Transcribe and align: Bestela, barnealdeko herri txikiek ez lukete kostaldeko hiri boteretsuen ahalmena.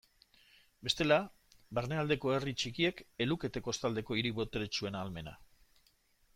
Bestela, 0.87 1.17
barnealdeko 1.79 2.33
herri 2.37 2.55
txikiek 2.63 3.05
ez 3.25 3.29
lukete 3.29 3.65
kostaldeko 3.69 4.21
hiri 4.21 4.35
boteretsuen 4.43 5.01
ahalmena. 5.01 5.39